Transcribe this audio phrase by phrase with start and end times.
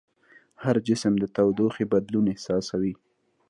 [0.63, 2.93] هر جسم د تودوخې بدلون احساسوي.